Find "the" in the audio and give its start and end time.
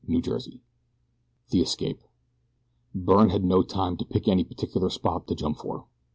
1.51-1.61